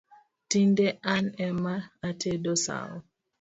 [0.49, 1.75] Tinde an ema
[2.07, 2.91] atedo sau